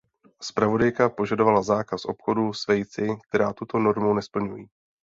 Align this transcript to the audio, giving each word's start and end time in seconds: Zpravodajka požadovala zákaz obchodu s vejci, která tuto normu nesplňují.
Zpravodajka 0.47 1.09
požadovala 1.13 1.61
zákaz 1.63 2.05
obchodu 2.09 2.53
s 2.53 2.67
vejci, 2.67 3.07
která 3.29 3.53
tuto 3.53 3.79
normu 3.79 4.13
nesplňují. 4.13 4.67